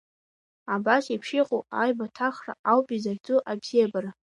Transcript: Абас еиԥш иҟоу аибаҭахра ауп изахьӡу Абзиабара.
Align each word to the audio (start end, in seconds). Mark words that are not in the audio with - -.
Абас 0.73 1.03
еиԥш 1.09 1.29
иҟоу 1.39 1.61
аибаҭахра 1.81 2.53
ауп 2.71 2.87
изахьӡу 2.95 3.43
Абзиабара. 3.51 4.11